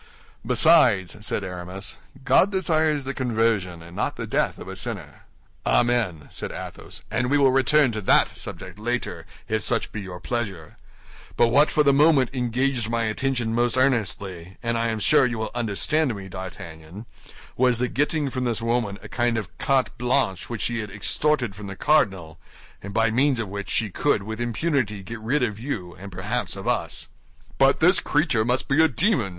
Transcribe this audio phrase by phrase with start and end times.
[0.43, 5.25] "Besides," said Aramis, "God desires the conversion and not the death of a sinner."
[5.63, 10.19] "Amen!" said Athos, "and we will return to that subject later, if such be your
[10.19, 10.77] pleasure;
[11.37, 15.37] but what for the moment engaged my attention most earnestly, and I am sure you
[15.37, 17.05] will understand me, D'Artagnan,
[17.55, 21.53] was the getting from this woman a kind of carte blanche which she had extorted
[21.53, 22.39] from the cardinal,
[22.81, 26.55] and by means of which she could with impunity get rid of you and perhaps
[26.55, 27.07] of us."
[27.59, 29.29] "But this creature must be a demon!"